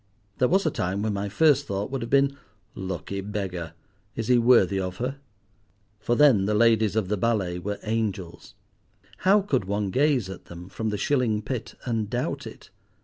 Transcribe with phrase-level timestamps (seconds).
[0.39, 2.35] There was a time when my first thought would have been,
[2.73, 3.73] "Lucky beggar!
[4.15, 5.17] is he worthy of her?"
[5.99, 8.55] For then the ladies of the ballet were angels.
[9.17, 12.71] How could one gaze at them—from the shilling pit—and doubt it?